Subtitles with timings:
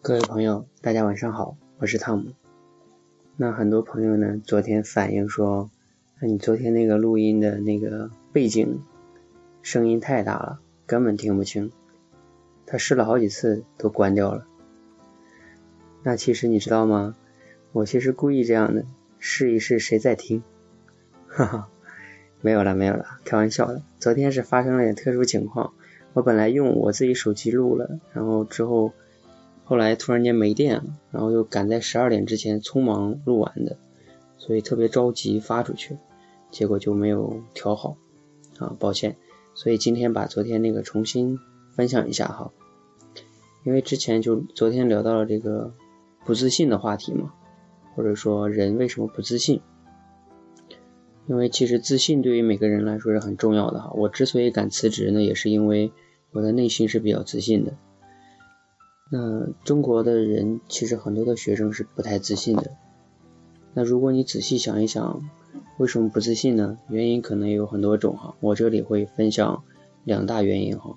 [0.00, 2.32] 各位朋友，大家晚上好，我是汤姆。
[3.36, 5.70] 那很多朋友呢，昨天反映说，
[6.20, 8.82] 那你昨天那个录音的那个背景
[9.62, 11.72] 声音太大了，根本听不清。
[12.66, 14.46] 他试了好几次都关掉了。
[16.02, 17.14] 那其实你知道吗？
[17.72, 18.86] 我其实故意这样的，
[19.18, 20.42] 试一试谁在听。
[21.26, 21.68] 哈哈，
[22.40, 23.82] 没有了没有了，开玩笑的。
[23.98, 25.74] 昨天是发生了点特殊情况，
[26.14, 28.92] 我本来用我自己手机录了，然后之后
[29.64, 33.76] 后来突然间没电了，然后又赶在十二点之前匆忙录完的，
[34.38, 35.98] 所以特别着急发出去，
[36.50, 37.96] 结果就没有调好
[38.58, 39.16] 啊，抱歉。
[39.56, 41.38] 所以今天把昨天那个重新
[41.76, 42.52] 分享一下哈，
[43.64, 45.72] 因为之前就昨天聊到了这个
[46.24, 47.32] 不自信的话题嘛，
[47.94, 49.60] 或者说人为什么不自信？
[51.26, 53.90] 因为其实自信对于每个人来说是很重要的哈。
[53.94, 55.90] 我之所以敢辞职呢，也是因为
[56.34, 57.72] 我的内心是比较自信的。
[59.10, 62.72] 那中国的人其实很多的学生是不太自信的。
[63.72, 65.22] 那如果你仔细想一想，
[65.78, 66.78] 为什么不自信呢？
[66.88, 68.34] 原因可能有很多种哈。
[68.40, 69.62] 我这里会分享
[70.04, 70.96] 两大原因哈。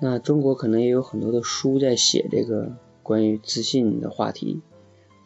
[0.00, 4.60] 那中国可能也有很多的书在写这个关于自信的话题，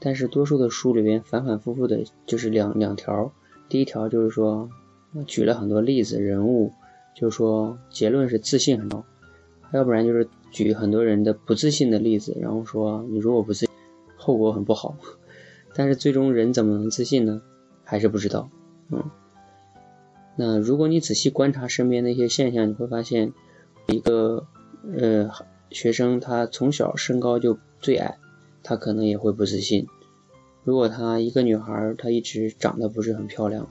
[0.01, 3.33] 但是多数的书里边反反复复的就是两两条。
[3.69, 4.69] 第一条就是说，
[5.27, 6.73] 举了很多例子人物，
[7.17, 9.03] 就是说结论是自信很高，
[9.73, 13.67] 要不然就是举很多人的不自信的例子，然后说你如果不自，
[14.17, 14.95] 后果很不好。
[15.75, 17.41] 但是最终人怎么能自信呢？
[17.85, 18.51] 还是不知道。
[18.91, 19.11] 嗯，
[20.37, 23.33] 那如果你仔细观察身边的一些现象，你会发现
[23.87, 24.47] 一个
[24.95, 25.31] 呃
[25.71, 28.19] 学生他从小身高就最矮，
[28.63, 29.87] 他可能也会不自信。
[30.65, 33.69] 如果她一个女孩，她一直长得不是很漂亮，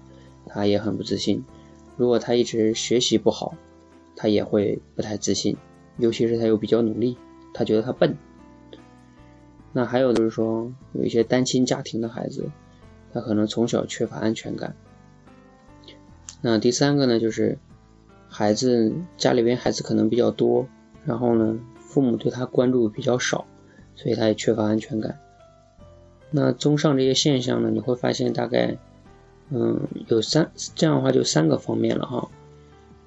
[0.47, 1.43] 她也很不自信。
[1.97, 3.55] 如果他一直学习不好，
[4.15, 5.57] 他也会不太自信。
[5.97, 7.17] 尤其是他又比较努力，
[7.53, 8.17] 他觉得他笨。
[9.71, 12.49] 那还有就是说，有一些单亲家庭的孩子，
[13.14, 14.75] 他可能从小缺乏安全感。
[16.42, 17.58] 那第三个呢，就是
[18.27, 20.67] 孩子家里边孩子可能比较多，
[21.05, 23.45] 然后呢，父母对他关注比较少，
[23.95, 25.17] 所以他也缺乏安全感。
[26.30, 28.77] 那综上这些现象呢，你会发现大概，
[29.50, 32.30] 嗯，有三这样的话就三个方面了哈。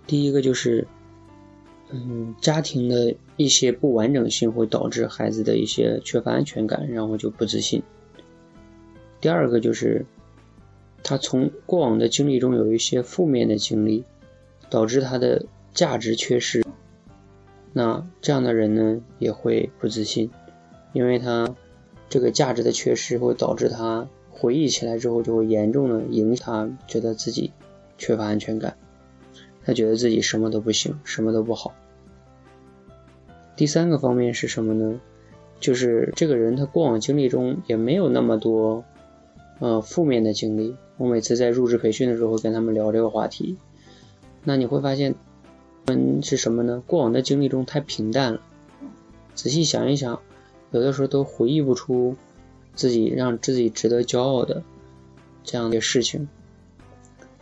[0.07, 0.87] 第一个就是，
[1.91, 7.83] 嗯，家庭的一些不完整性会导致孩子的一些缺乏安全感，然后就不自信。
[9.21, 10.07] 第二个就是，
[11.03, 14.05] 他从过往的经历中有一些负面的经历，
[14.71, 16.65] 导致他的价值缺失。
[17.73, 20.31] 那这样的人呢，也会不自信，
[20.93, 21.55] 因为他。
[22.11, 27.53] 这个价值的缺失会导致他回忆起来之后就会严重的影响他，觉得自己
[27.99, 28.77] 缺乏安全感，
[29.65, 31.75] 他觉得自己什么都不行，什么都不好。
[33.57, 35.01] 第三个方面是什么呢？
[35.59, 38.85] 就是这个人他过往经历中也没有那么多
[39.59, 40.77] 呃负面的经历。
[40.97, 43.57] 我每次在入职培训的时候跟他们聊这个话题，
[44.45, 45.17] 那你会发现，
[45.87, 46.83] 嗯是什么呢？
[46.87, 48.41] 过往的经历中太平淡了。
[49.35, 50.21] 仔细想一想。
[50.71, 52.15] 有的时候都回忆不出
[52.79, 54.63] 自己让自己值得骄傲的
[55.43, 56.29] 这样的事情，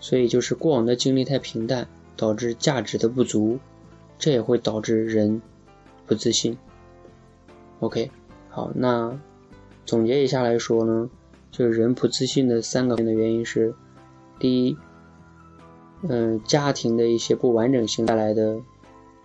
[0.01, 3.59] 所以就是过往的经历太平淡，导致价值的不足，
[4.19, 5.43] 这也会导致人
[6.07, 6.57] 不自信。
[7.81, 8.11] OK，
[8.49, 9.21] 好，那
[9.85, 11.11] 总结一下来说呢，
[11.51, 13.75] 就是人不自信的三个的原因是：
[14.39, 14.79] 第一，
[16.09, 18.59] 嗯，家庭的一些不完整性带来的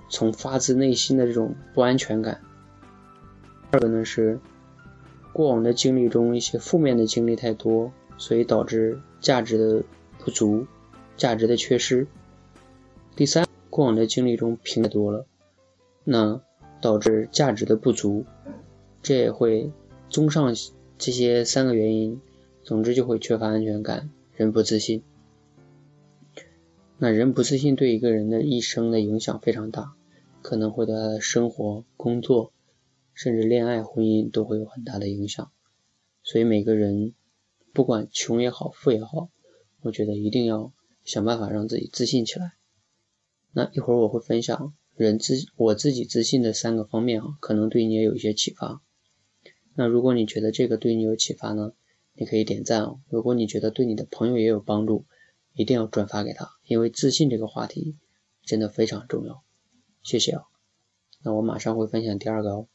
[0.09, 2.41] 从发自内心的这种不安全感。
[3.72, 4.38] 二个呢是
[5.34, 9.84] 过往的经历中一些负面的经历太多，所以导致价值的
[10.19, 10.68] 不足、
[11.16, 12.08] 价值的缺失。
[13.16, 15.25] 第三，过往的经历中平太多了，
[16.03, 16.41] 那
[16.81, 18.25] 导致价值的不足，
[19.02, 19.72] 这也会
[20.09, 20.53] 综上
[20.97, 22.20] 这些三个原因，
[22.64, 25.03] 总之就会缺乏安全感，人不自信。
[26.97, 29.94] 那人不自信对一个人的一生的影响非常大，
[30.41, 32.52] 可能会对他的生活、工作。
[33.22, 35.52] 甚至恋爱、婚姻都会有很大的影响，
[36.23, 37.14] 所以每个人
[37.72, 39.29] 不管穷也好、富也好，
[39.82, 40.73] 我觉得一定要
[41.06, 42.53] 想办法让自己自信起来。
[43.52, 48.82] 那一会儿我会分享人自我自己自信的三个方面啊，可能对你也有一些启发。
[49.76, 51.74] 那如果你觉得这个对你有启发呢，
[52.16, 53.02] 你可以点赞哦。
[53.08, 55.06] 如果你觉得对你的朋友也有帮助，
[55.53, 57.96] 一定要转发给他，因为自信这个话题
[58.44, 59.44] 真的非常重要。
[60.02, 60.46] 谢谢啊，
[61.22, 62.67] 那我马上会分享第二个哦。